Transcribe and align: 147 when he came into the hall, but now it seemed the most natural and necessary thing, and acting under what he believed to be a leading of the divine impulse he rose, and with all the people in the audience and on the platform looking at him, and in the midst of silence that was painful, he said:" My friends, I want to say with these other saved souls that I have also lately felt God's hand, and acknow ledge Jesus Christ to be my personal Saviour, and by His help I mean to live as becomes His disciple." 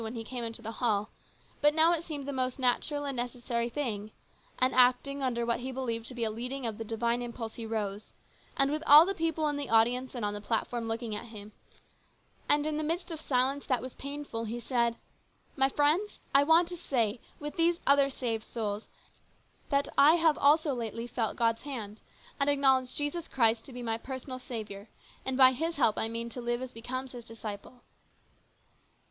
147 0.03 0.15
when 0.15 0.19
he 0.19 0.27
came 0.35 0.43
into 0.43 0.63
the 0.63 0.77
hall, 0.83 1.11
but 1.61 1.75
now 1.75 1.91
it 1.93 2.03
seemed 2.03 2.25
the 2.27 2.33
most 2.33 2.57
natural 2.57 3.05
and 3.05 3.15
necessary 3.15 3.69
thing, 3.69 4.09
and 4.57 4.73
acting 4.73 5.21
under 5.21 5.45
what 5.45 5.59
he 5.59 5.71
believed 5.71 6.07
to 6.07 6.15
be 6.15 6.23
a 6.23 6.31
leading 6.31 6.65
of 6.65 6.79
the 6.79 6.83
divine 6.83 7.21
impulse 7.21 7.53
he 7.53 7.67
rose, 7.67 8.11
and 8.57 8.71
with 8.71 8.81
all 8.87 9.05
the 9.05 9.13
people 9.13 9.47
in 9.47 9.57
the 9.57 9.69
audience 9.69 10.15
and 10.15 10.25
on 10.25 10.33
the 10.33 10.41
platform 10.41 10.87
looking 10.87 11.15
at 11.15 11.25
him, 11.25 11.51
and 12.49 12.65
in 12.65 12.77
the 12.77 12.83
midst 12.83 13.11
of 13.11 13.21
silence 13.21 13.67
that 13.67 13.79
was 13.79 13.93
painful, 13.93 14.45
he 14.45 14.59
said:" 14.59 14.95
My 15.55 15.69
friends, 15.69 16.19
I 16.33 16.45
want 16.45 16.67
to 16.69 16.77
say 16.77 17.19
with 17.39 17.55
these 17.55 17.79
other 17.85 18.09
saved 18.09 18.43
souls 18.43 18.87
that 19.69 19.87
I 19.99 20.15
have 20.15 20.35
also 20.35 20.73
lately 20.73 21.05
felt 21.05 21.37
God's 21.37 21.61
hand, 21.61 22.01
and 22.39 22.49
acknow 22.49 22.79
ledge 22.79 22.95
Jesus 22.95 23.27
Christ 23.27 23.65
to 23.65 23.71
be 23.71 23.83
my 23.83 23.99
personal 23.99 24.39
Saviour, 24.39 24.89
and 25.27 25.37
by 25.37 25.51
His 25.51 25.75
help 25.75 25.95
I 25.99 26.07
mean 26.07 26.29
to 26.31 26.41
live 26.41 26.63
as 26.63 26.71
becomes 26.73 27.11
His 27.11 27.23
disciple." 27.23 27.83